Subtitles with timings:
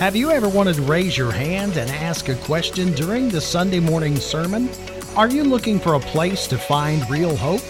[0.00, 3.78] Have you ever wanted to raise your hand and ask a question during the Sunday
[3.78, 4.68] morning sermon?
[5.14, 7.62] Are you looking for a place to find real hope?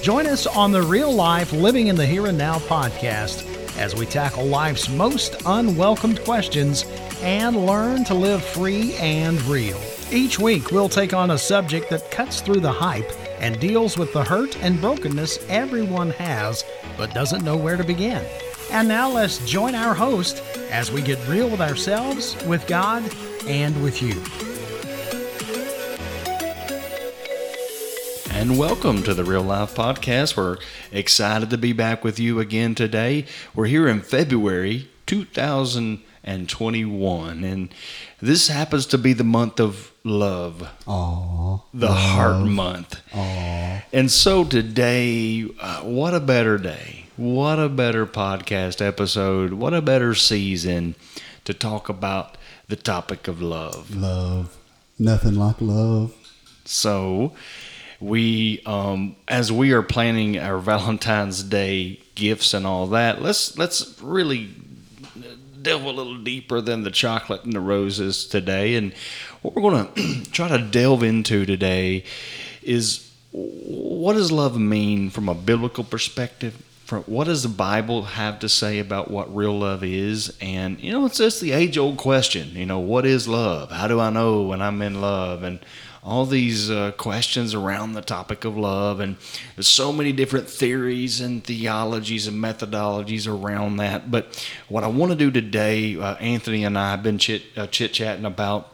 [0.00, 4.06] Join us on the Real Life Living in the Here and Now podcast as we
[4.06, 6.86] tackle life's most unwelcomed questions
[7.20, 9.78] and learn to live free and real.
[10.10, 14.14] Each week, we'll take on a subject that cuts through the hype and deals with
[14.14, 16.64] the hurt and brokenness everyone has
[16.96, 18.24] but doesn't know where to begin.
[18.70, 23.04] And now let's join our host as we get real with ourselves, with God,
[23.46, 24.20] and with you.
[28.32, 30.36] And welcome to the Real Life Podcast.
[30.36, 30.58] We're
[30.90, 33.26] excited to be back with you again today.
[33.54, 37.72] We're here in February 2021, and
[38.20, 40.68] this happens to be the month of love.
[40.86, 41.62] Aww.
[41.72, 41.96] The love.
[41.96, 43.00] heart month.
[43.12, 43.82] Aww.
[43.92, 49.54] And so today, uh, what a better day what a better podcast episode.
[49.54, 50.94] What a better season
[51.44, 52.36] to talk about
[52.68, 53.94] the topic of love.
[53.94, 54.56] Love.
[54.98, 56.14] Nothing like love.
[56.64, 57.32] So,
[58.00, 64.00] we um, as we are planning our Valentine's Day gifts and all that, let's let's
[64.02, 64.50] really
[65.62, 68.76] delve a little deeper than the chocolate and the roses today.
[68.76, 68.92] And
[69.42, 72.04] what we're going to try to delve into today
[72.62, 76.62] is what does love mean from a biblical perspective?
[76.86, 80.36] From what does the Bible have to say about what real love is?
[80.40, 82.50] And you know, it's just the age old question.
[82.50, 83.72] You know, what is love?
[83.72, 85.42] How do I know when I'm in love?
[85.42, 85.58] And
[86.04, 89.16] all these uh, questions around the topic of love, and
[89.56, 94.08] there's so many different theories and theologies and methodologies around that.
[94.08, 97.66] But what I want to do today, uh, Anthony and I have been chit uh,
[97.66, 98.70] chit chatting about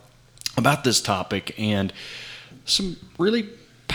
[0.58, 1.94] about this topic and
[2.66, 3.48] some really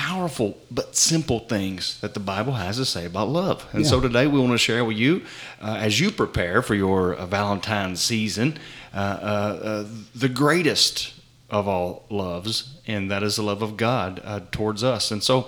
[0.07, 3.67] powerful but simple things that the Bible has to say about love.
[3.73, 3.89] And yeah.
[3.89, 5.23] so today we want to share with you,
[5.61, 8.57] uh, as you prepare for your uh, Valentine's season,
[8.93, 9.85] uh, uh, uh
[10.15, 11.13] the greatest
[11.49, 15.11] of all loves, and that is the love of God uh, towards us.
[15.11, 15.47] And so,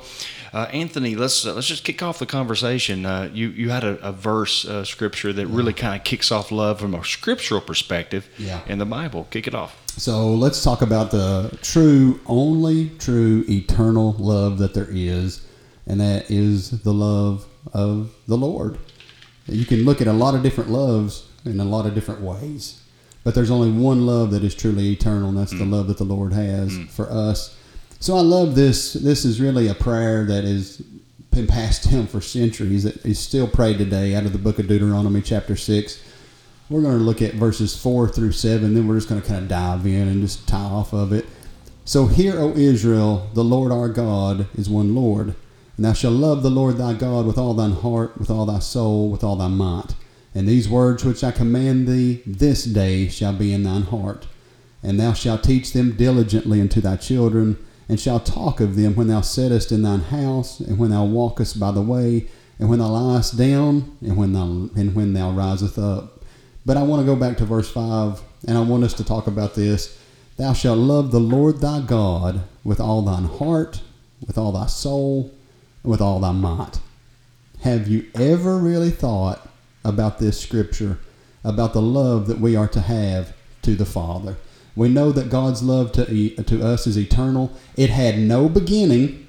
[0.53, 3.05] uh, Anthony, let's uh, let's just kick off the conversation.
[3.05, 6.79] Uh, you you had a, a verse scripture that really kind of kicks off love
[6.79, 8.61] from a scriptural perspective yeah.
[8.67, 9.27] in the Bible.
[9.29, 9.81] Kick it off.
[9.97, 15.45] So let's talk about the true, only true eternal love that there is,
[15.85, 18.77] and that is the love of the Lord.
[19.47, 22.81] You can look at a lot of different loves in a lot of different ways,
[23.29, 25.59] but there's only one love that is truly eternal, and that's mm.
[25.59, 26.89] the love that the Lord has mm.
[26.89, 27.55] for us.
[27.99, 28.93] So I love this.
[28.93, 30.81] This is really a prayer that has
[31.29, 34.67] been passed down for centuries that is still prayed today out of the book of
[34.67, 36.03] Deuteronomy, chapter 6
[36.71, 39.43] we're going to look at verses 4 through 7, then we're just going to kind
[39.43, 41.27] of dive in and just tie off of it.
[41.85, 45.35] So, hear, O Israel, the Lord our God is one Lord.
[45.75, 48.59] And thou shalt love the Lord thy God with all thine heart, with all thy
[48.59, 49.95] soul, with all thy might.
[50.35, 54.27] And these words which I command thee this day shall be in thine heart.
[54.83, 57.57] And thou shalt teach them diligently unto thy children,
[57.87, 61.59] and shalt talk of them when thou sittest in thine house, and when thou walkest
[61.59, 62.27] by the way,
[62.59, 66.19] and when thou liest down, and when thou, and when thou risest up
[66.69, 69.25] but I want to go back to verse 5, and I want us to talk
[69.25, 69.99] about this.
[70.37, 73.81] Thou shalt love the Lord thy God with all thine heart,
[74.25, 75.31] with all thy soul,
[75.81, 76.79] and with all thy might.
[77.61, 79.48] Have you ever really thought
[79.83, 80.99] about this scripture,
[81.43, 84.37] about the love that we are to have to the Father?
[84.75, 86.05] We know that God's love to,
[86.43, 87.51] to us is eternal.
[87.75, 89.27] It had no beginning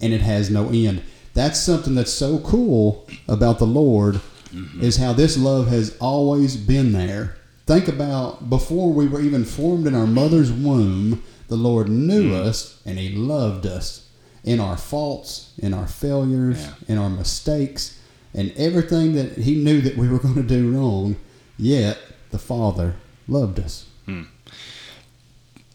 [0.00, 1.02] and it has no end.
[1.34, 4.20] That's something that's so cool about the Lord
[4.52, 4.82] mm-hmm.
[4.82, 7.36] is how this love has always been there.
[7.66, 12.48] Think about before we were even formed in our mother's womb, the Lord knew mm-hmm.
[12.48, 14.08] us and He loved us
[14.44, 16.72] in our faults, in our failures, yeah.
[16.88, 17.98] in our mistakes,
[18.34, 21.16] and everything that He knew that we were going to do wrong.
[21.58, 21.98] Yet
[22.30, 22.96] the Father
[23.28, 23.86] loved us.
[24.06, 24.26] Mm.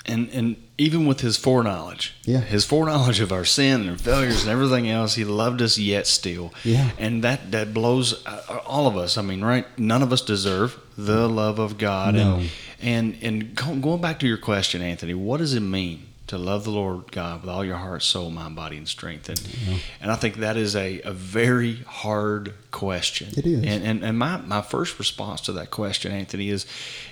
[0.06, 4.52] And and even with his foreknowledge, yeah, his foreknowledge of our sin and failures and
[4.52, 6.54] everything else, he loved us yet still.
[6.64, 9.18] Yeah, and that that blows uh, all of us.
[9.18, 9.66] I mean, right?
[9.78, 12.16] None of us deserve the love of God.
[12.16, 12.42] No.
[12.82, 16.64] And and and going back to your question, Anthony, what does it mean to love
[16.64, 19.30] the Lord God with all your heart, soul, mind, body, and strength?
[19.30, 19.78] And yeah.
[20.02, 23.30] and I think that is a, a very hard question.
[23.38, 23.64] It is.
[23.64, 26.66] And and, and my, my first response to that question, Anthony, is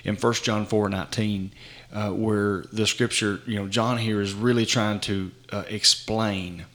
[0.04, 1.52] in 1 John four nineteen
[1.92, 6.66] uh, where the scripture, you know, John here is really trying to uh, explain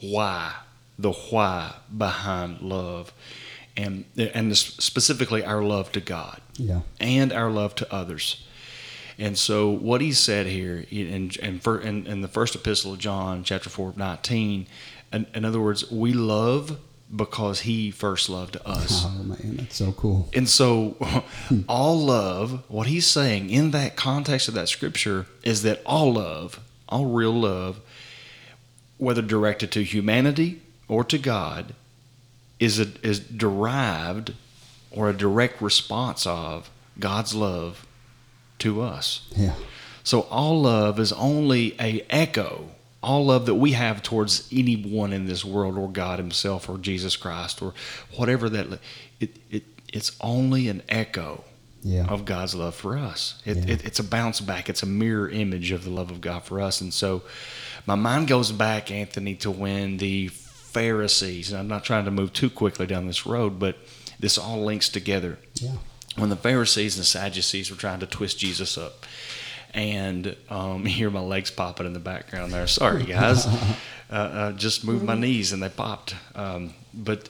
[0.00, 0.54] why,
[0.98, 3.12] the why behind love,
[3.76, 8.44] and and specifically our love to God, yeah, and our love to others.
[9.18, 13.44] And so, what he said here in, in, in, in the first epistle of John,
[13.44, 14.66] chapter 4, 19,
[15.12, 16.78] in, in other words, we love
[17.14, 19.04] because he first loved us.
[19.04, 20.28] Oh man, that's so cool.
[20.34, 20.96] And so,
[21.68, 26.60] all love, what he's saying in that context of that scripture is that all love,
[26.88, 27.80] all real love,
[28.98, 31.74] whether directed to humanity or to God,
[32.58, 34.34] is a, is derived
[34.90, 37.86] or a direct response of God's love
[38.60, 39.28] to us.
[39.36, 39.54] Yeah.
[40.02, 42.68] So all love is only a echo.
[43.02, 47.16] All love that we have towards anyone in this world, or God Himself, or Jesus
[47.16, 47.74] Christ, or
[48.16, 48.78] whatever that,
[49.20, 51.44] it, it it's only an echo
[51.82, 52.06] Yeah.
[52.06, 53.42] of God's love for us.
[53.44, 53.74] It, Yeah.
[53.74, 54.68] it, it's a bounce back.
[54.70, 56.80] It's a mirror image of the love of God for us.
[56.80, 57.22] And so,
[57.86, 61.50] my mind goes back, Anthony, to when the Pharisees.
[61.50, 63.76] And I'm not trying to move too quickly down this road, but
[64.18, 65.72] this all links together Yeah.
[66.16, 69.04] When the Pharisees and the Sadducees were trying to twist Jesus up.
[69.72, 72.66] And um, you hear my legs popping in the background there.
[72.66, 73.46] Sorry, guys.
[74.10, 76.14] uh, uh, just moved my knees and they popped.
[76.34, 77.28] Um, but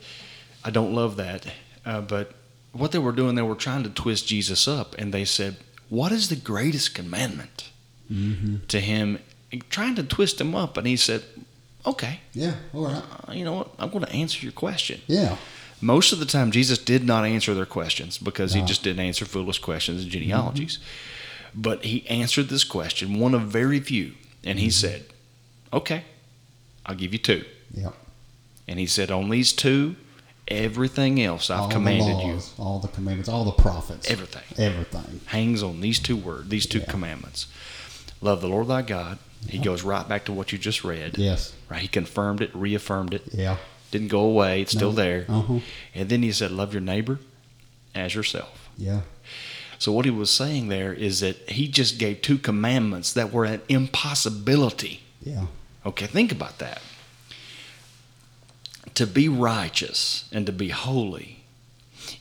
[0.65, 1.47] I don't love that.
[1.87, 2.33] Uh, but
[2.73, 4.95] what they were doing, they were trying to twist Jesus up.
[4.99, 5.57] And they said,
[5.89, 7.71] What is the greatest commandment
[8.13, 8.67] Mm-hmm.
[8.69, 9.19] to him?
[9.71, 10.77] Trying to twist him up.
[10.77, 11.23] And he said,
[11.87, 12.55] Okay, Yeah.
[12.75, 13.03] All right.
[13.29, 13.71] uh, you know what?
[13.79, 15.01] I'm going to answer your question.
[15.07, 15.37] Yeah.
[15.81, 19.25] Most of the time, Jesus did not answer their questions because he just didn't answer
[19.25, 20.79] foolish questions and genealogies.
[20.79, 21.61] Mm-hmm.
[21.63, 24.13] But he answered this question, one of very few,
[24.43, 24.73] and he mm-hmm.
[24.73, 25.05] said,
[25.73, 26.05] Okay,
[26.87, 27.45] I'll give you two.
[27.73, 27.91] Yeah.
[28.67, 29.97] And he said, On these two,
[30.49, 35.21] everything else I've all commanded the you, all the commandments, all the prophets, everything everything.
[35.27, 36.87] hangs on these two words, these two Yeah.
[36.87, 37.47] commandments.
[38.21, 39.19] Love the Lord thy God.
[39.49, 41.19] He goes right back to what you just read.
[41.19, 41.53] Yes.
[41.69, 41.83] Right?
[41.83, 43.23] He confirmed it, reaffirmed it.
[43.33, 43.59] Yeah.
[43.95, 44.61] Didn't go away.
[44.61, 45.25] It's still there.
[45.29, 45.61] Uh-huh.
[45.95, 47.21] And then he said, Love your neighbor
[47.95, 48.69] as yourself.
[48.77, 49.03] Yeah.
[49.79, 53.45] So what he was saying there is that he just gave two commandments that were
[53.45, 55.03] an impossibility.
[55.23, 55.47] Yeah.
[55.87, 56.83] Okay, think about that.
[58.97, 61.45] To be righteous and to be holy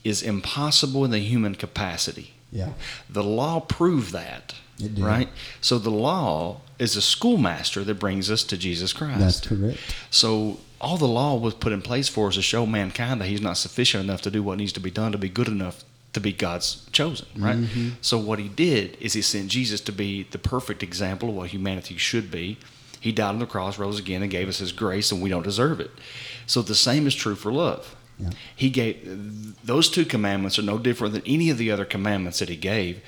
[0.04, 2.34] is impossible in the human capacity.
[2.52, 2.74] Yeah.
[3.10, 4.54] The law proved that.
[4.78, 5.04] It did.
[5.04, 5.30] Right?
[5.60, 9.20] So the law is a schoolmaster that brings us to Jesus Christ.
[9.20, 9.80] That's correct.
[10.12, 13.42] So all the law was put in place for us to show mankind that he's
[13.42, 15.84] not sufficient enough to do what needs to be done to be good enough
[16.14, 17.58] to be God's chosen, right?
[17.58, 17.90] Mm-hmm.
[18.02, 21.50] So what he did is he sent Jesus to be the perfect example of what
[21.50, 22.58] humanity should be.
[23.00, 25.44] He died on the cross, rose again, and gave us his grace, and we don't
[25.44, 25.90] deserve it.
[26.46, 27.96] So the same is true for love.
[28.20, 28.30] Yeah.
[28.56, 32.50] He gave those two commandments are no different than any of the other commandments that
[32.50, 33.02] he gave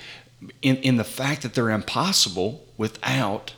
[0.60, 3.54] in, in the fact that they're impossible without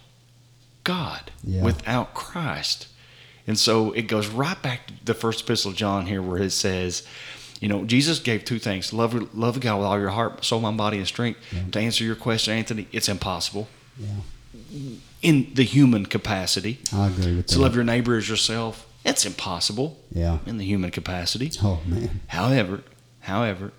[0.85, 1.63] God, Yeah.
[1.63, 2.89] without Christ.
[3.49, 6.51] And so it goes right back to the first epistle of John here where it
[6.51, 7.03] says,
[7.61, 8.93] you know, Jesus gave two things.
[8.93, 11.41] Love love God with all your heart, soul, mind, body, and strength.
[11.73, 13.67] To answer your question, Anthony, it's impossible
[13.99, 14.09] Yeah.
[15.23, 16.79] in the human capacity.
[16.93, 17.61] I agree with To that.
[17.61, 20.39] love your neighbor as yourself, it's impossible Yeah.
[20.47, 21.51] in the human capacity.
[21.63, 22.21] Oh man.
[22.29, 22.83] However,
[23.21, 23.73] however,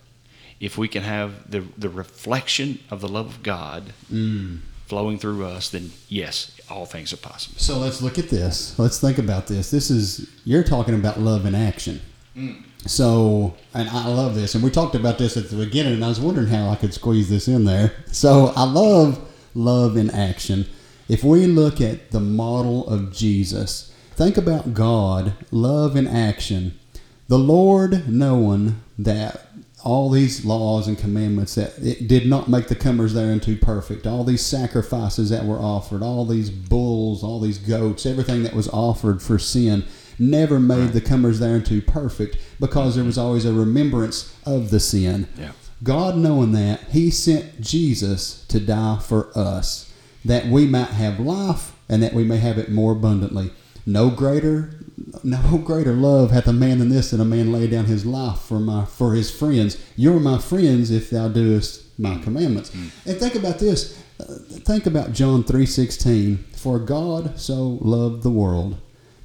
[0.60, 4.60] if we can have the the reflection of the love of God Mm.
[4.89, 7.59] Flowing through us, then yes, all things are possible.
[7.59, 8.77] So let's look at this.
[8.77, 9.71] Let's think about this.
[9.71, 12.01] This is you're talking about love in action.
[12.36, 12.63] Mm.
[12.86, 16.07] So, and I love this, and we talked about this at the beginning, and I
[16.07, 17.94] was wondering how I could squeeze this in there.
[18.07, 19.19] So, I love
[19.53, 20.65] love in action.
[21.09, 26.80] If we look at the model of Jesus, think about God, love in action.
[27.27, 29.49] The Lord knowing that
[29.83, 34.23] all these laws and commandments that it did not make the comers thereunto perfect, all
[34.23, 39.21] these sacrifices that were offered, all these bulls, all these goats, everything that was offered
[39.21, 39.86] for sin,
[40.17, 45.27] never made the comers thereunto perfect because there was always a remembrance of the sin.
[45.38, 45.51] Yeah.
[45.81, 49.93] God knowing that, He sent Jesus to die for us,
[50.25, 53.51] that we might have life and that we may have it more abundantly.
[53.86, 54.75] No greater,
[55.23, 58.39] no greater love hath a man than this, that a man lay down his life
[58.39, 59.77] for my for his friends.
[59.95, 62.73] You're my friends if thou doest my commandments.
[62.73, 64.01] And think about this.
[64.19, 66.45] Uh, think about John three sixteen.
[66.53, 68.77] For God so loved the world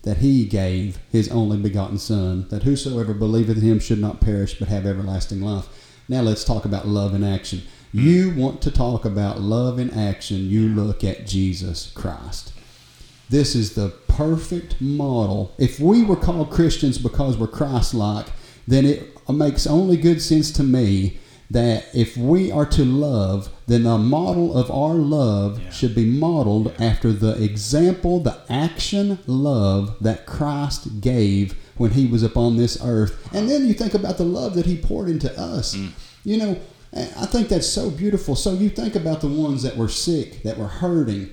[0.02, 4.58] that he gave his only begotten Son, that whosoever believeth in him should not perish
[4.58, 5.66] but have everlasting life.
[6.08, 7.62] Now let's talk about love in action.
[7.92, 12.52] You want to talk about love in action, you look at Jesus Christ.
[13.30, 15.52] This is the perfect model.
[15.58, 18.26] If we were called Christians because we're Christ like,
[18.68, 21.18] then it makes only good sense to me
[21.50, 25.70] that if we are to love, then the model of our love Yeah.
[25.70, 32.22] should be modeled after the example, the action love that Christ gave when he was
[32.22, 33.16] upon this earth.
[33.32, 35.74] And then you think about the love that he poured into us.
[35.74, 35.90] Mm.
[36.24, 36.56] You know,
[36.94, 38.36] I think that's so beautiful.
[38.36, 41.28] So you think about the ones that were sick, that were hurting,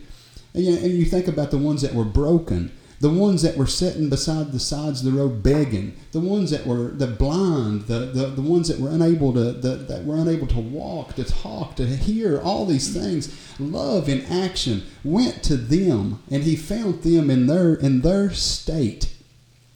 [0.53, 2.72] and you, and you think about the ones that were broken.
[3.01, 6.67] the ones that were sitting beside the sides of the road begging, the ones that
[6.67, 10.46] were the blind, the, the, the ones that were unable to the, that were unable
[10.46, 13.36] to walk, to talk, to hear, all these things.
[13.60, 19.12] Love in action went to them, and he found them in their in their state,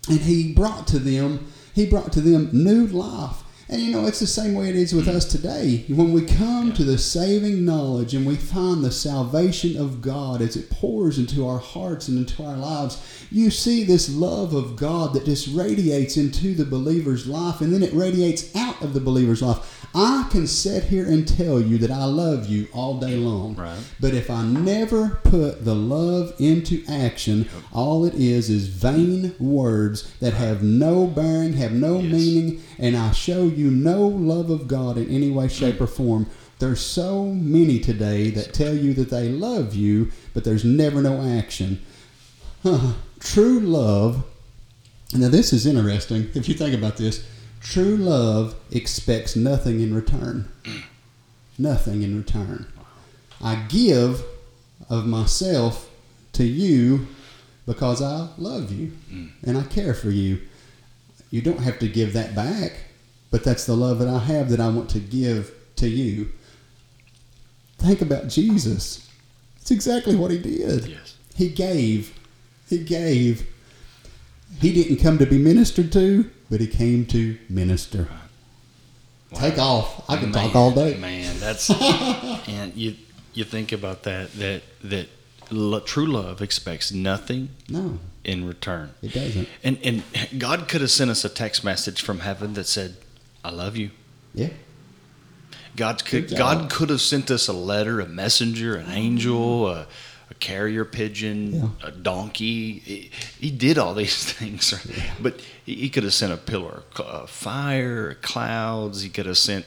[0.08, 3.42] and he brought to them he brought to them new life.
[3.68, 5.16] And you know, it's the same way it is with mm.
[5.16, 5.86] us today.
[5.88, 10.56] When we come to the saving knowledge and we find the salvation of God as
[10.56, 15.14] it pours into our hearts and into our lives, you see this love of God
[15.14, 19.42] that just radiates into the believer's life and then it radiates out of the believer's
[19.42, 19.72] life.
[19.98, 23.56] I can sit here and tell you that I love you all day long.
[23.56, 23.80] Right.
[24.02, 30.14] But if I never put the love into action, all it is is vain words
[30.20, 32.12] that have no bearing, have no Yes.
[32.12, 36.28] meaning, and I show you no love of God in any way, shape, or form.
[36.60, 41.22] There's so many today that tell you that they love you, but there's never no
[41.22, 41.82] action.
[43.20, 44.24] True love,
[45.14, 47.26] now this is interesting if you think about this.
[47.62, 50.52] True love expects nothing in return.
[51.58, 52.68] Nothing in return.
[53.42, 54.24] I give
[54.90, 55.90] of myself
[56.34, 57.08] to you
[57.66, 59.32] because I love you mm.
[59.44, 60.42] and I care for you.
[61.32, 62.74] You don't have to give that back,
[63.36, 66.32] but that's the love that I have that I want to give to you.
[67.80, 69.10] Think about Jesus.
[69.60, 70.86] It's exactly what he did.
[70.88, 71.18] Yes.
[71.36, 72.18] He gave.
[72.70, 73.46] He gave.
[74.62, 78.08] He didn't come to be ministered to, but he came to minister.
[79.34, 79.40] Wow.
[79.42, 80.10] Take off.
[80.10, 80.96] I can talk all day.
[80.96, 81.70] Man, that's
[82.48, 82.96] and you
[83.34, 85.10] you think about that that that
[85.52, 88.92] lo- true love expects nothing No, in return.
[89.02, 89.50] it doesn't.
[89.62, 90.04] And and
[90.38, 92.96] God could have sent us a text message from heaven that said,
[93.46, 93.90] "I love you."
[94.34, 94.50] Yeah.
[95.76, 99.88] God could God could have sent us a letter, a messenger, an angel, a,
[100.30, 101.68] a carrier pigeon, Yeah.
[101.84, 102.80] a donkey.
[102.80, 104.74] He, he did all these things,
[105.20, 109.02] but he, he could have sent a pillar of fire, clouds.
[109.02, 109.66] He could have sent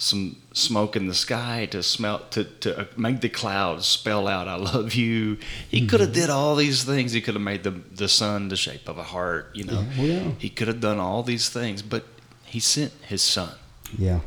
[0.00, 4.46] some smoke in the sky to smell to, to uh, make the clouds spell out
[4.46, 6.06] "I love you." He could Mm-hmm.
[6.06, 7.10] have did all these things.
[7.12, 9.50] He could have made the the sun the shape of a heart.
[9.54, 10.30] You know, Yeah, well, yeah.
[10.38, 12.04] he could have done all these things, but
[12.48, 13.54] he sent his son.
[13.96, 14.20] Yeah.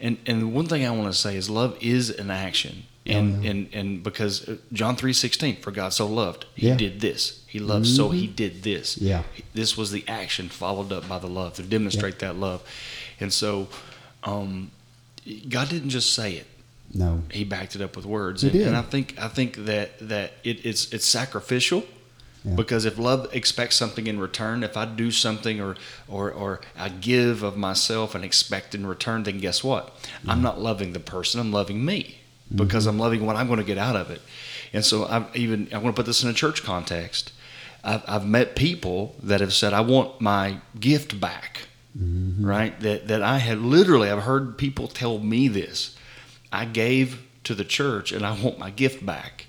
[0.00, 2.84] And and one thing I want to say is love is an action.
[3.06, 3.50] And Oh, yeah.
[3.50, 6.76] and and because uh, John 3:16 for God so loved he Yeah.
[6.76, 7.42] did this.
[7.46, 8.96] He loved so he did this.
[8.98, 9.22] Yeah.
[9.52, 12.62] This was the action followed up by the love to demonstrate that love.
[13.20, 13.68] And so
[14.24, 14.70] um
[15.48, 16.46] God didn't just say it.
[16.92, 17.22] No.
[17.30, 18.42] He backed it up with words.
[18.42, 18.66] He and, did.
[18.68, 21.84] and I think I think that that it, it's it's sacrificial.
[22.44, 22.54] Yeah.
[22.54, 25.76] Because if love expects something in return, if I do something or,
[26.08, 29.96] or, or I give of myself and expect in return, then guess what?
[30.28, 32.62] I'm not loving the person, I'm loving me mm-hmm.
[32.62, 34.20] because I'm loving what I'm going to get out of it.
[34.74, 37.32] And so I've even, I want to put this in a church context.
[37.82, 42.44] I've, I've met people that have said, I want my gift back, mm-hmm.
[42.44, 42.78] right?
[42.80, 45.96] That, that I had literally, I've heard people tell me this.
[46.52, 49.46] I gave to the church and I want my gift back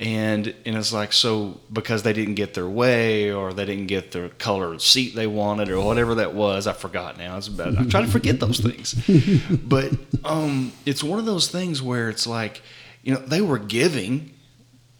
[0.00, 4.12] and and it's like so because they didn't get their way or they didn't get
[4.12, 7.84] the color seat they wanted or whatever that was i forgot now it's about i
[7.84, 8.94] try to forget those things
[9.62, 9.92] but
[10.24, 12.62] um it's one of those things where it's like
[13.02, 14.32] you know they were giving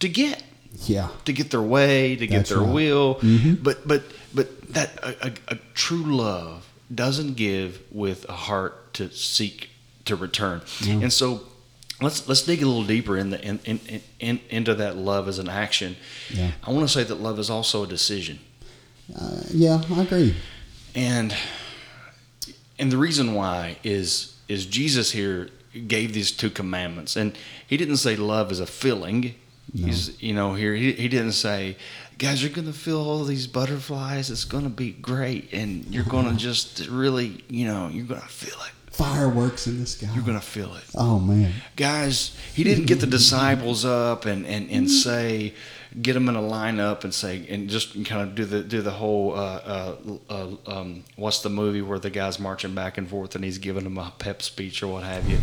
[0.00, 0.42] to get
[0.86, 1.08] Yeah.
[1.24, 2.74] to get their way to get their right.
[2.74, 3.62] will Mhm.
[3.62, 4.02] but but
[4.34, 9.70] but that a, a, a true love doesn't give with a heart to seek
[10.04, 11.00] to return No.
[11.00, 11.40] and so
[12.02, 15.28] let's let's dig a little deeper in the in, in, in, in into that love
[15.28, 15.96] as an action.
[16.32, 16.52] Yeah.
[16.64, 18.38] i want to say that love is also a decision.
[19.18, 20.36] Uh, yeah, I agree.
[20.94, 21.34] and
[22.78, 25.48] and the reason why is is Jesus here
[25.86, 27.14] gave these two commandments.
[27.16, 29.34] And he didn't say love is a feeling
[29.72, 29.86] No.
[29.86, 31.76] he's you know here he, he didn't say
[32.18, 34.30] guys you're gonna feel all these butterflies.
[34.30, 35.52] It's gonna be great.
[35.52, 40.08] And you're gonna just really you know you're gonna feel it Fireworks in the sky.
[40.14, 41.52] you're gonna feel it Oh man.
[41.76, 45.54] guys, he didn't get the disciples up and, and, and say,
[46.02, 48.90] get them in a lineup and say, and just kind of do the do the
[48.90, 49.96] whole, uh, uh,
[50.28, 53.84] uh, um, what's the movie where the guy's marching back and forth and he's giving
[53.84, 55.38] them a pep speech or what have you.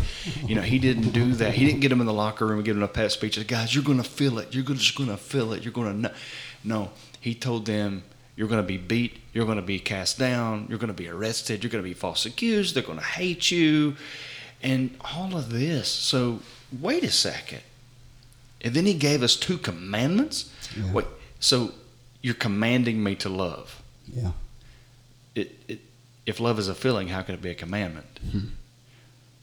[0.46, 1.54] You know, he didn't do that.
[1.54, 3.44] He didn't get them in the locker room and give them a pep speech.
[3.48, 4.54] Guys, you're gonna feel it.
[4.54, 5.64] You're gonna, just gonna feel it.
[5.64, 6.10] You're gonna know.
[6.64, 6.90] No,
[7.20, 8.04] he told them.
[8.38, 9.18] You're going to be beat.
[9.32, 10.66] You're going to be cast down.
[10.68, 11.64] You're going to be arrested.
[11.64, 12.76] You're going to be false accused.
[12.76, 13.96] They're going to hate you
[14.62, 15.88] and all of this.
[15.88, 16.38] So
[16.80, 17.62] wait a second.
[18.60, 20.52] And then he gave us two commandments.
[20.76, 20.92] Yeah.
[20.92, 21.06] Wait,
[21.40, 21.72] so
[22.22, 23.82] you're commanding me to love.
[24.06, 24.30] Yeah.
[25.34, 25.80] It, it,
[26.24, 28.20] if love is a feeling, how can it be a commandment?
[28.30, 28.38] Hmm.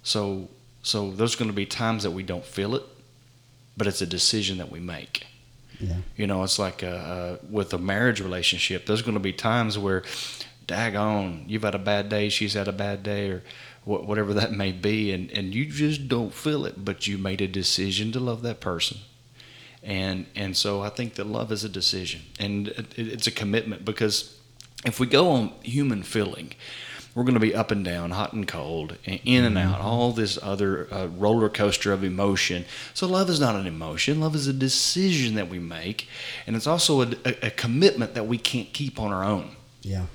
[0.04, 0.48] So,
[0.84, 2.84] so there's going to be times that we don't feel it,
[3.76, 5.28] but it's a decision that we make.
[5.80, 5.98] Yeah.
[6.16, 6.84] You know, it's like
[7.50, 8.86] with a marriage relationship.
[8.86, 10.04] There's going to be times where,
[10.68, 13.44] daggone, you've had a bad day, she's had a bad day, or
[13.84, 17.42] wh- whatever that may be, and and you just don't feel it, but you made
[17.42, 18.98] a decision to love that person.
[19.84, 23.86] And and so I think that love is a decision, and it, it's a commitment
[23.86, 24.36] because
[24.86, 26.54] if we go on human feeling,
[27.16, 30.12] we're going to be up and down, hot and cold, and in and out, all
[30.12, 32.66] this other uh, roller coaster of emotion.
[32.94, 34.20] So, love is not an emotion.
[34.20, 36.10] Love is a decision that we make,
[36.46, 39.56] and it's also a, a, a commitment that we can't keep on our own.
[39.82, 40.08] Yeah.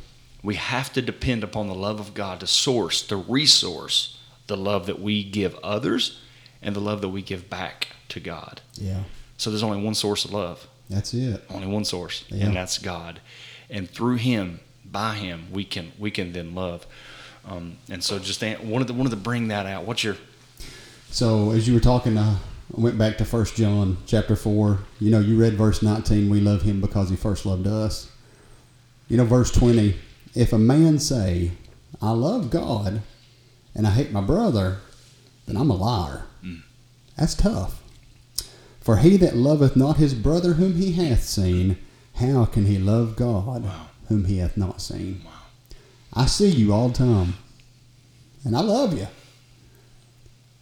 [0.43, 4.85] We have to depend upon the love of God to source, to resource the love
[4.87, 6.21] that we give others
[6.61, 8.61] and the love that we give back to God.
[8.75, 9.05] Yeah.
[9.39, 11.43] So, there's only one source of love, That's it.
[11.49, 12.45] only one source, Yeah.
[12.47, 13.23] and that's God.
[13.71, 16.87] And through Him, by Him, we can we can then love.
[17.47, 19.85] Um, and so, just an- wanted to, wanted to bring that out.
[19.85, 20.17] What's your
[21.11, 22.37] So as you were talking, uh,
[22.77, 24.81] I went back to First John chapter four.
[25.01, 26.29] You know, you read verse nineteen.
[26.31, 28.11] We love him because he first loved us.
[29.09, 29.97] You know, verse twenty.
[30.35, 31.53] If a man say,
[32.01, 33.03] "I love God,"
[33.75, 34.79] and I hate my brother,
[35.47, 36.25] then I'm a liar.
[37.17, 37.83] That's tough.
[38.81, 41.77] For he that loveth not his brother whom he hath seen,
[42.15, 43.89] how can he love God Wow.
[44.11, 45.23] Whom he hath not seen?
[45.25, 45.31] Wow.
[46.13, 47.35] I see you all the time,
[48.45, 49.07] and I love you.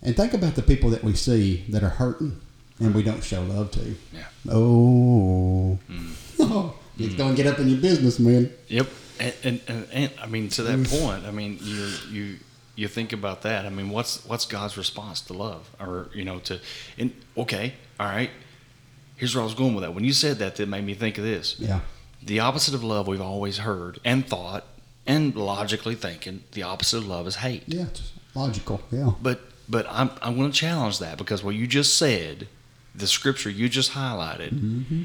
[0.02, 2.40] And think about the people that we see that are hurting
[2.78, 3.96] and we don't show love to.
[4.12, 4.24] Yeah.
[4.48, 6.72] Oh, Mm.
[6.98, 8.50] it's going to get up in your business, man.
[8.68, 8.86] Yep.
[9.18, 12.36] And, and, and, and I mean, to that point, I mean, you you
[12.76, 13.66] you think about that.
[13.66, 16.60] I mean, what's what's God's response to love, or you know, to
[16.96, 18.30] and okay, all right.
[19.16, 19.92] Here's where I was going with that.
[19.94, 21.56] When you said that, that made me think of this.
[21.58, 21.80] Yeah,
[22.22, 24.64] The opposite of love we've always heard and thought
[25.06, 27.62] and logically thinking the opposite of love is hate.
[27.66, 28.80] yeah, it's logical.
[28.90, 32.48] Yeah, But but I'm I'm going to challenge that because what you just said,
[32.94, 35.02] the scripture you just highlighted, Mm-hmm.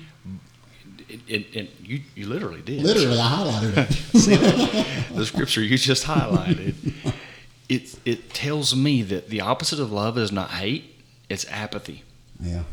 [1.10, 2.82] it, it, it, you you literally did.
[2.84, 4.17] literally, I highlighted it.
[4.20, 4.36] See,
[5.15, 6.75] the scripture you just highlighted,
[7.70, 10.96] it it tells me that the opposite of love is not hate;
[11.29, 12.03] it's apathy.
[12.39, 12.63] yeah,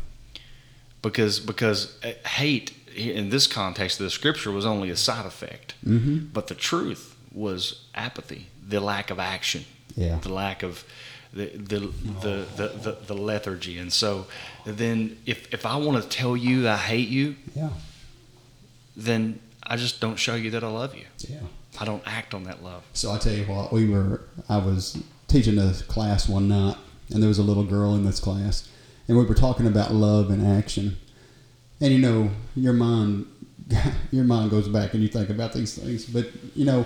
[1.01, 5.75] Because because uh, hate in this context of the scripture was only a side effect,
[5.85, 6.25] mm-hmm.
[6.33, 10.83] but the truth was apathy, the lack of action, yeah, the lack of
[11.33, 13.77] the the the, the, the, the lethargy.
[13.77, 14.27] And so
[14.65, 17.69] then if if I want to tell you I hate you, yeah,
[18.95, 21.05] then I just don't show you that I love you.
[21.19, 21.39] yeah.
[21.79, 22.83] I don't act on that love.
[22.93, 26.75] So I tell you what, we were I was teaching a class one night,
[27.09, 28.67] and there was a little girl in this class,
[29.07, 30.97] and we were talking about love and action.
[31.81, 33.25] And you know, your mind
[34.11, 36.05] your mind goes back and you think about these things.
[36.05, 36.85] But you know,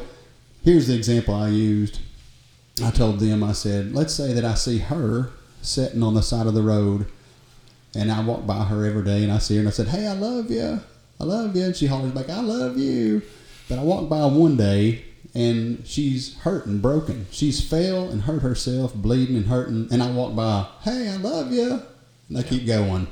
[0.64, 2.00] here's the example I used.
[2.84, 5.30] I told them, I said, let's say that I see her
[5.62, 7.08] sitting on the side of the road,
[7.96, 10.08] and I walk by her every day, and I see her, and I said, hey,
[10.08, 10.82] I love you,
[11.20, 13.22] I love you, and she hollers back, I love you.
[13.70, 17.28] But I walked by one day, and she's hurt and broken.
[17.32, 21.54] She's fell and hurt herself, bleeding and hurting, and I walk by, hey, I love
[21.54, 21.82] you,
[22.28, 23.08] and I keep going.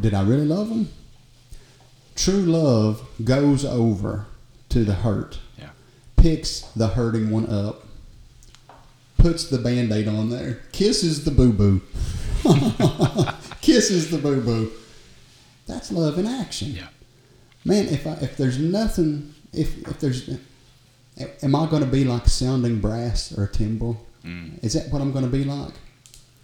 [0.00, 0.88] Did I really love them?
[2.16, 4.26] True love goes over
[4.70, 5.70] to the hurt, Yeah.
[6.16, 7.86] picks the hurting one up,
[9.18, 11.80] puts the band aid on there, kisses the boo boo,
[13.60, 14.72] kisses the boo boo.
[15.66, 16.72] That's love in action.
[16.72, 16.88] Yeah.
[17.64, 20.28] Man, if I, if there's nothing, if if there's,
[21.42, 23.96] am I going to be like sounding brass or timbrel?
[24.24, 24.62] Mm.
[24.64, 25.74] Is that what I'm going to be like?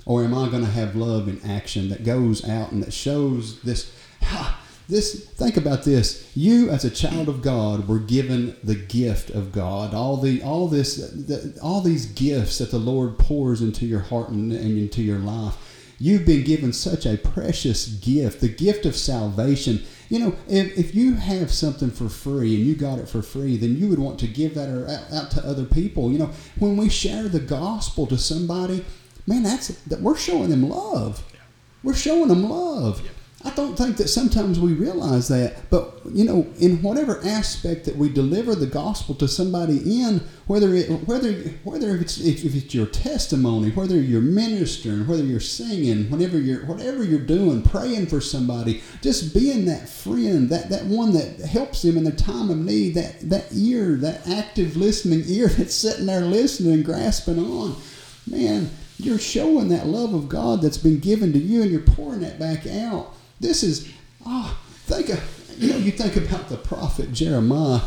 [0.07, 3.61] Or am I going to have love in action that goes out and that shows
[3.63, 3.95] this?
[4.87, 6.31] This think about this.
[6.37, 9.95] You, as a child of God, were given the gift of God.
[9.95, 14.29] All the all this the, all these gifts that the Lord pours into your heart
[14.29, 15.57] and, and into your life.
[15.99, 19.83] You've been given such a precious gift, the gift of salvation.
[20.11, 23.57] You know, if, if you have something for free and you got it for free,
[23.57, 26.11] then you would want to give that out, out to other people.
[26.11, 28.85] You know, when we share the gospel to somebody,
[29.27, 31.25] man, that's that we're showing them love.
[31.83, 33.03] We're showing them love.
[33.47, 37.97] I don't think that sometimes we realize that, but you know, in whatever aspect that
[37.97, 41.33] we deliver the gospel to somebody in, whether it, whether
[41.63, 46.65] whether it's if, if it's your testimony, whether you're ministering, whether you're singing, whenever you're
[46.65, 51.83] whatever you're doing, praying for somebody, just being that friend, that that one that helps
[51.83, 56.07] them in their time of need, that that ear, that active listening ear that's sitting
[56.07, 57.77] there listening and grasping on,
[58.27, 62.21] man, you're showing that love of God that's been given to you, and you're pouring
[62.21, 63.15] that back out.
[63.41, 63.93] This is,
[64.25, 65.21] oh, think of,
[65.59, 67.81] you know, you think about the prophet Jeremiah.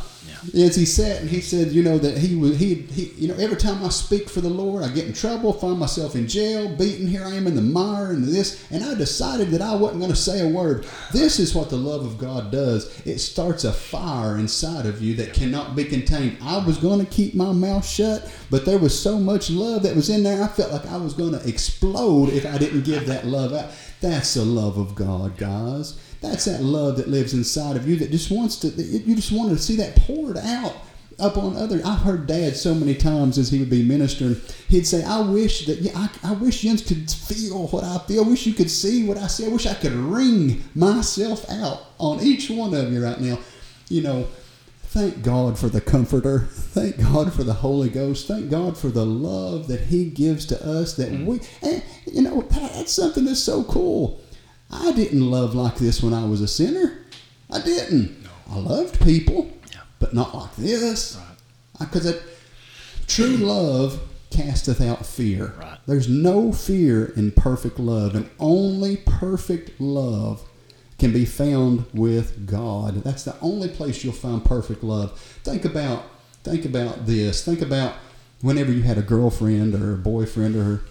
[0.56, 3.36] As he sat and he said, you know, that he was, he, he, you know,
[3.36, 6.74] every time I speak for the Lord, I get in trouble, find myself in jail,
[6.76, 7.08] beaten.
[7.08, 8.66] Here I am in the mire and this.
[8.72, 10.86] And I decided that I wasn't going to say a word.
[11.12, 13.02] This is what the love of God does.
[13.06, 16.38] It starts a fire inside of you that cannot be contained.
[16.42, 19.96] I was going to keep my mouth shut, but there was so much love that
[19.96, 20.44] was in there.
[20.44, 23.72] I felt like I was going to explode if I didn't give that love out.
[24.00, 26.00] That's the love of God, guys.
[26.22, 29.50] That's that love that lives inside of you that just wants to, you just want
[29.50, 30.76] to see that poured out
[31.20, 31.82] up on other.
[31.84, 35.66] I've heard Dad so many times as he would be ministering, he'd say, "I wish
[35.66, 38.24] that yeah, I, I wish you could feel what I feel.
[38.24, 39.46] I wish you could see what I see.
[39.46, 43.40] I wish I could wring myself out on each one of you right now."
[43.90, 44.28] You know,
[44.84, 46.40] thank God for the Comforter.
[46.52, 48.28] Thank God for the Holy Ghost.
[48.28, 50.96] Thank God for the love that He gives to us.
[50.96, 51.26] That mm-hmm.
[51.26, 54.22] we, and, you know, that's something that's so cool
[54.72, 57.06] I didn't love like this when I was a sinner.
[57.52, 58.24] I didn't.
[58.24, 58.30] No.
[58.52, 59.82] I loved people, yeah.
[60.00, 61.20] but not like this.
[61.80, 62.22] Because right.
[63.08, 64.00] true love
[64.30, 65.54] casteth out fear.
[65.60, 65.80] Right.
[65.86, 70.44] There's no fear in perfect love, and only perfect love
[71.00, 73.04] can be found with God.
[73.04, 75.20] That's the only place you'll find perfect love.
[75.44, 76.04] Think about
[76.44, 77.44] think about this.
[77.44, 77.94] Think about
[78.42, 80.82] whenever you had a girlfriend or a boyfriend or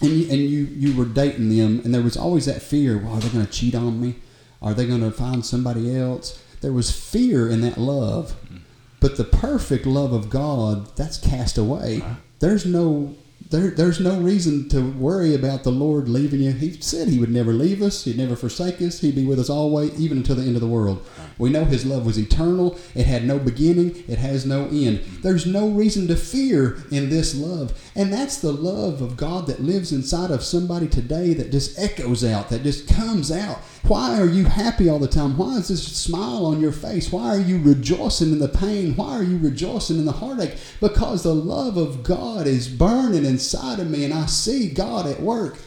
[0.00, 2.98] and you, and you you were dating them, and there was always that fear.
[2.98, 4.16] Well, are they going to cheat on me?
[4.60, 6.42] Are they going to find somebody else?
[6.60, 8.56] There was fear in that love, mm-hmm.
[9.00, 12.02] but the perfect love of God that's cast away.
[12.40, 13.14] There's no
[13.50, 16.52] there, there's no reason to worry about the Lord leaving you.
[16.52, 19.50] He said He would never leave us, He'd never forsake us, He'd be with us
[19.50, 21.06] always, even until the end of the world.
[21.38, 25.00] We know His love was eternal, it had no beginning, it has no end.
[25.22, 27.78] There's no reason to fear in this love.
[27.94, 32.24] And that's the love of God that lives inside of somebody today that just echoes
[32.24, 33.58] out, that just comes out.
[33.86, 35.36] Why are you happy all the time?
[35.36, 37.12] Why is this smile on your face?
[37.12, 38.96] Why are you rejoicing in the pain?
[38.96, 40.56] Why are you rejoicing in the heartache?
[40.80, 45.20] Because the love of God is burning inside of me and I see God at
[45.20, 45.58] work.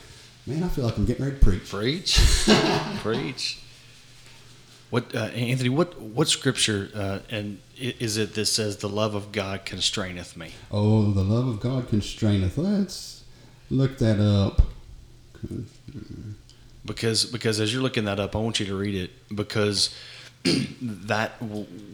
[0.47, 1.69] Man, I feel like I'm getting ready to preach.
[1.69, 2.19] Preach.
[3.01, 3.59] preach.
[4.89, 5.69] What uh, Anthony?
[5.69, 10.53] What what scripture uh, and is it that says the love of God constraineth me?
[10.71, 12.57] Oh, the love of God constraineth.
[12.57, 13.25] Let's
[13.69, 14.61] look that up.
[16.87, 19.93] Because because as you're looking that up, I want you to read it because
[20.81, 21.31] that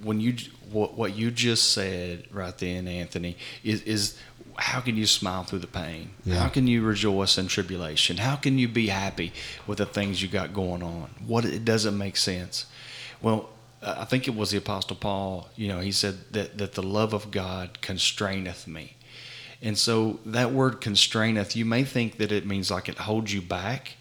[0.03, 0.35] when you
[0.71, 4.17] what what you just said right then, Anthony, is is
[4.57, 6.11] how can you smile through the pain?
[6.25, 6.35] Yeah.
[6.35, 8.17] How can you rejoice in tribulation?
[8.17, 9.33] How can you be happy
[9.65, 11.09] with the things you got going on?
[11.25, 12.67] What it doesn't make sense.
[13.21, 13.49] Well,
[13.81, 15.49] I think it was the Apostle Paul.
[15.55, 18.95] You know, he said that that the love of God constraineth me,
[19.61, 23.41] and so that word constraineth, you may think that it means like it holds you
[23.41, 23.95] back,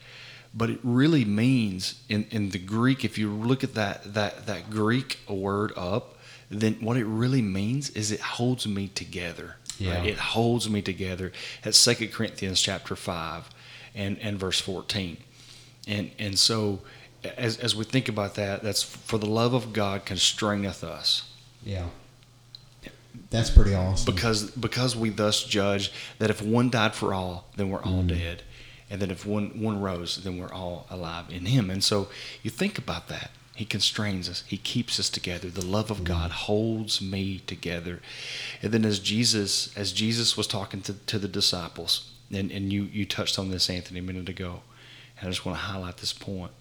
[0.55, 3.05] but it really means in in the Greek.
[3.05, 6.17] If you look at that that that Greek word up,
[6.51, 9.57] then what it really means is it holds me together.
[9.79, 9.99] Yeah.
[9.99, 10.09] Right?
[10.11, 11.33] It holds me together.
[11.65, 13.49] At Second Corinthians chapter five,
[13.95, 15.17] and and verse fourteen,
[15.89, 16.81] and and so
[17.37, 21.29] as, as we think about that, that's for the love of God constraineth us.
[21.65, 21.87] Yeah.
[23.31, 24.13] That's pretty awesome.
[24.13, 28.09] Because because we thus judge that if one died for all, then we're all mm.
[28.09, 28.43] dead.
[28.93, 31.71] And that if one one rose, then we're all alive in him.
[31.71, 32.09] And so
[32.43, 33.31] you think about that.
[33.55, 34.45] He constrains us.
[34.47, 35.49] He keeps us together.
[35.49, 36.35] The love of God mm.
[36.35, 38.01] holds me together.
[38.63, 42.85] And then as Jesus as Jesus was talking to, to the disciples, and, and you,
[42.85, 44.61] you touched on this, Anthony, a minute ago,
[45.19, 46.53] and I just want to highlight this point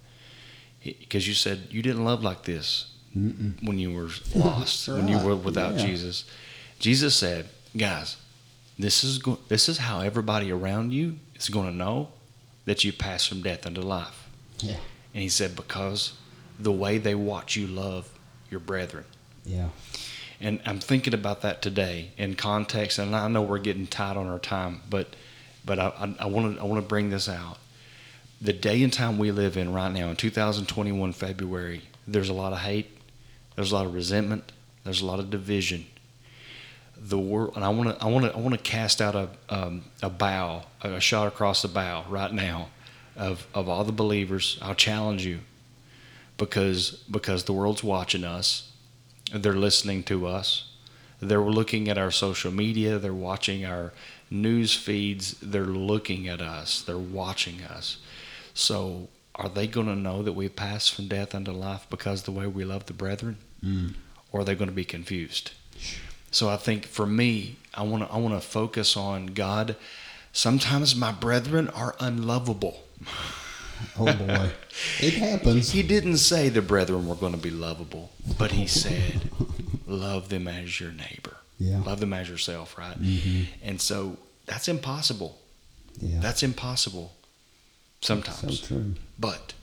[0.83, 3.61] because you said you didn't love like this Mm-mm.
[3.65, 4.97] when you were lost, right.
[4.97, 5.85] when you were without yeah.
[5.85, 6.23] Jesus.
[6.79, 8.15] Jesus said, "Guys,
[8.79, 12.09] this is go- this is how everybody around you is going to know
[12.65, 14.27] that you pass from death unto life."
[14.59, 14.77] Yeah.
[15.13, 16.13] And he said, "Because
[16.59, 18.09] the way they watch you love
[18.49, 19.05] your brethren."
[19.45, 19.69] Yeah.
[20.39, 24.27] And I'm thinking about that today in context, and I know we're getting tight on
[24.27, 25.15] our time, but
[25.63, 27.57] but I want to I want to bring this out
[28.41, 32.53] the day and time we live in right now, in 2021 February, there's a lot
[32.53, 32.89] of hate,
[33.55, 34.51] there's a lot of resentment,
[34.83, 35.85] there's a lot of division.
[37.03, 39.29] The world, and I want to, I want to, I want to cast out a,
[39.49, 42.69] um, a bow, a shot across the bow right now,
[43.15, 44.59] of of all the believers.
[44.61, 45.39] I'll challenge you,
[46.37, 48.71] because because the world's watching us,
[49.33, 50.71] they're listening to us,
[51.19, 53.93] they're looking at our social media, they're watching our
[54.29, 57.97] news feeds, they're looking at us, they're watching us
[58.53, 62.31] so are they going to know that we pass from death unto life because the
[62.31, 63.37] way we love the brethren?
[63.63, 63.95] Mm.
[64.31, 65.51] Or are they going to be confused?
[66.31, 69.75] So I think for me, I want to I want to focus on God.
[70.33, 72.83] Sometimes my brethren are unlovable.
[73.99, 74.51] Oh boy,
[74.99, 75.71] it happens.
[75.71, 79.29] He didn't say the brethren were going to be lovable, but he said,
[79.87, 81.37] love them as your neighbor.
[81.59, 81.81] Yeah.
[81.83, 82.99] Love them as yourself, right?
[83.01, 83.47] Mhm.
[83.63, 85.39] And so that's impossible.
[85.99, 86.19] Yeah.
[86.19, 87.11] That's impossible
[88.01, 88.67] sometimes.
[88.67, 88.83] so.
[89.19, 89.53] But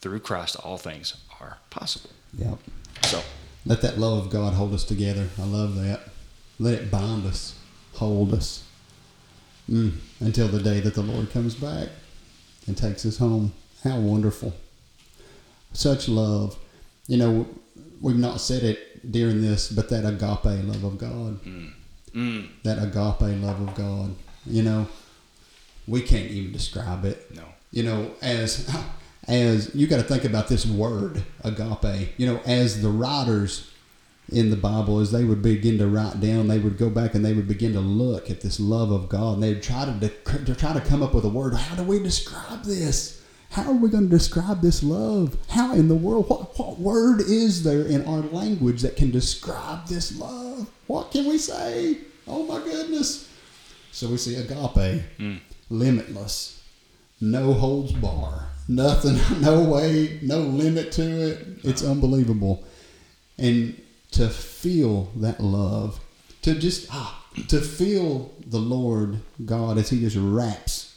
[0.00, 2.10] through Christ, all things are possible.
[2.36, 2.58] Yep.
[3.04, 3.22] So,
[3.66, 5.28] Let that love of God hold us together.
[5.38, 6.00] I love that.
[6.58, 7.58] Let it bind us,
[7.94, 8.64] hold us,
[9.68, 11.88] mm, until the day that the Lord comes back
[12.66, 13.52] and takes us home.
[13.84, 14.54] How wonderful!
[15.72, 16.56] Such love.
[17.08, 17.46] You know,
[18.00, 21.40] we've not said it during this, but that agape love of God.
[22.14, 24.14] mm, That agape love of God.
[24.46, 24.88] You know,
[25.86, 27.34] we can't even describe it.
[27.34, 27.42] no.
[27.72, 28.68] you know, as
[29.28, 32.14] as you got to think about this word agape.
[32.16, 33.70] You know, as the writers
[34.30, 37.24] in the Bible, as they would begin to write down, they would go back and
[37.24, 40.54] they would begin to look at this love of God, and they'd try to to
[40.54, 41.54] try to come up with a word.
[41.54, 43.22] How do we describe this?
[43.50, 45.36] How are we going to describe this love?
[45.48, 46.28] How in the world?
[46.28, 50.68] What what word is there in our language that can describe this love?
[50.88, 51.98] What can we say?
[52.26, 53.28] Oh my goodness!
[53.92, 55.36] So we see agape, hmm.
[55.70, 56.62] limitless,
[57.20, 61.46] no holds bar, nothing, no way, no limit to it.
[61.64, 62.64] It's unbelievable.
[63.38, 63.80] And
[64.12, 66.00] to feel that love,
[66.42, 70.96] to just ah, to feel the Lord God as He just wraps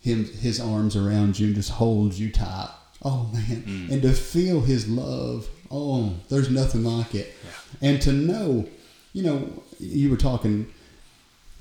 [0.00, 2.70] him His arms around you and just holds you tight.
[3.02, 5.48] Oh man, and to feel His love.
[5.70, 7.32] Oh, there's nothing like it.
[7.80, 8.66] And to know,
[9.12, 10.72] you know, you were talking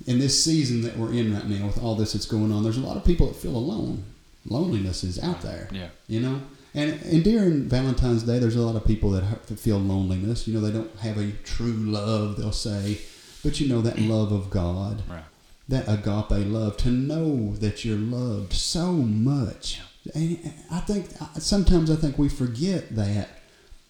[0.08, 2.78] in this season that we're in right now with all this that's going on, there's
[2.78, 4.04] a lot of people that feel alone.
[4.46, 5.68] Loneliness is out there.
[5.72, 5.90] Yeah.
[6.08, 6.42] You know?
[6.74, 10.48] And, and during Valentine's Day, there's a lot of people that that feel loneliness.
[10.48, 13.00] You know, they don't have a true love, they'll say.
[13.44, 15.24] But you know, that love of God, Right.
[15.68, 19.82] that agape love, to know that you're loved so much.
[20.14, 23.30] And uh, I think uh, sometimes I think we forget that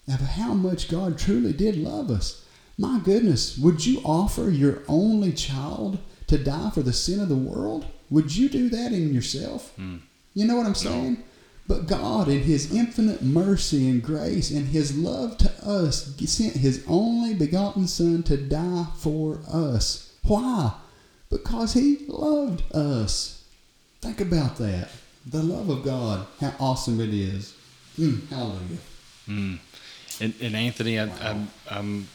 [0.08, 2.44] of how much God truly did love us.
[2.78, 7.36] My goodness, would you offer your only child to die for the sin of the
[7.36, 7.84] world?
[8.08, 9.72] Would you do that in yourself?
[9.76, 9.98] Hmm.
[10.34, 11.22] You know what I'm saying?
[11.66, 16.84] But God, in His infinite mercy and grace and His love to us, sent His
[16.88, 20.12] only begotten Son to die for us.
[20.24, 20.72] Why?
[21.30, 23.44] Because He loved us.
[24.00, 24.88] Think about that.
[25.26, 27.54] The love of God, how awesome it is.
[27.98, 28.78] Mm, hallelujah.
[29.28, 29.58] Mm.
[30.20, 32.08] And, and Anthony, I, I'm, I'm,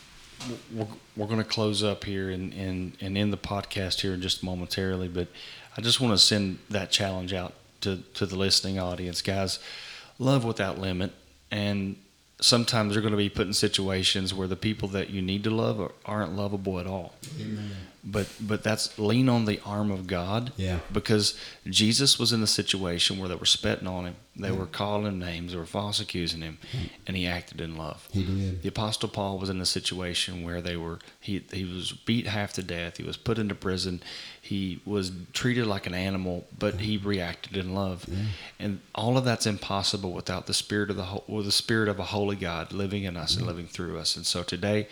[0.73, 4.21] we're, we're going to close up here and, and, and end the podcast here in
[4.21, 5.27] just momentarily, but
[5.77, 7.53] I just want to send that challenge out
[7.85, 9.21] to, to the listening audience.
[9.21, 9.59] Guys,
[10.19, 11.13] love without limit.
[11.51, 11.95] And
[12.41, 15.49] sometimes you're going to be put in situations where the people that you need to
[15.49, 17.13] love are, aren't lovable at all.
[17.39, 17.71] Amen.
[18.03, 20.51] But but that's lean on the arm of God.
[20.57, 20.79] Yeah.
[20.91, 25.05] Because Jesus was in a situation where they were spitting on him, they were calling
[25.05, 26.57] him names, they were false accusing him,
[27.07, 28.07] and he acted in love.
[28.11, 28.61] He did.
[28.63, 32.53] The apostle Paul was in a situation where they were he he was beat half
[32.53, 32.97] to death.
[32.97, 34.01] He was put into prison.
[34.41, 38.05] He was treated like an animal, but he reacted in love.
[38.59, 41.99] And all of that's impossible without the spirit of the ho- with the spirit of
[41.99, 44.15] a holy God living in us and living through us.
[44.15, 44.87] And so today,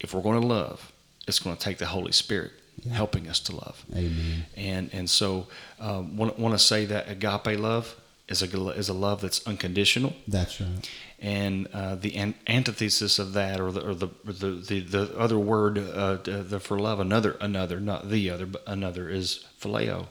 [0.00, 0.92] if we're going to love,
[1.26, 2.52] it's going to take the Holy Spirit
[2.92, 3.84] helping us to love.
[3.92, 4.46] Amen.
[4.56, 5.48] And and so
[5.80, 7.96] um, want want to say that agape love
[8.28, 10.90] is a is a love that's unconditional That's right.
[11.20, 15.38] and uh, the an- antithesis of that, or the or the the, the, the other
[15.38, 20.06] word uh, the, for love, another another, not the other, but another is phileo,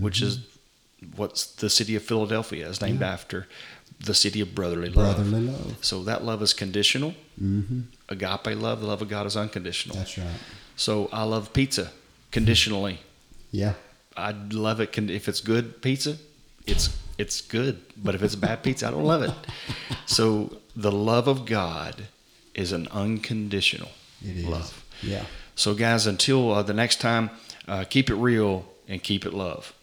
[0.00, 0.40] which is
[1.16, 3.46] what's the city of Philadelphia is named after
[4.00, 5.16] the city of brotherly love.
[5.16, 5.78] Brotherly love.
[5.80, 7.14] So that love is conditional.
[7.42, 7.80] Mm-hmm.
[8.08, 9.96] Agape love, the love of God, is unconditional.
[9.96, 10.26] That's right.
[10.76, 11.90] So I love pizza
[12.30, 13.00] conditionally.
[13.50, 13.74] Yeah.
[14.16, 16.18] I love it con- if it's good pizza.
[16.66, 19.32] It's it's good, but if it's bad pizza, I don't love it.
[20.06, 22.04] So the love of God
[22.54, 23.90] is an unconditional
[24.24, 24.44] It is.
[24.44, 24.84] love.
[25.02, 25.24] Yeah.
[25.56, 27.30] So guys, until uh, the next time,
[27.66, 29.74] uh, keep it real and keep it love.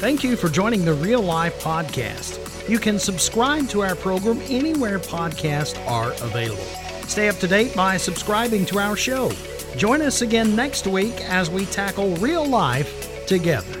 [0.00, 2.68] Thank you for joining the Real Life Podcast.
[2.68, 6.62] You can subscribe to our program anywhere podcasts are available.
[7.06, 9.30] Stay up to date by subscribing to our show.
[9.76, 13.79] Join us again next week as we tackle real life together.